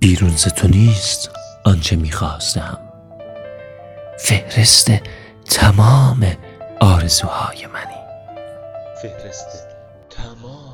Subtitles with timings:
[0.00, 1.30] بیرون ز تو نیست
[1.64, 2.78] آنچه می‌خواستم.
[4.18, 4.90] فهرست
[5.44, 6.36] تمام
[6.80, 8.00] آرزوهای منی.
[9.02, 9.66] فهرست
[10.10, 10.69] تمام